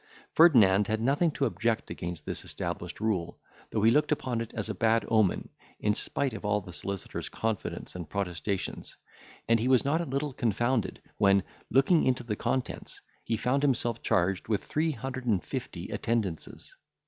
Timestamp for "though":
3.69-3.83